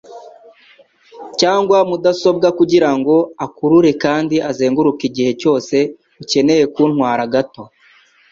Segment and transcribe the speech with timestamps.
[1.39, 3.15] cyangwa mudasobwa kugirango
[3.45, 5.75] akurure kandi azenguruke igihe cyose
[6.21, 7.63] ukeneye kuntwara gato.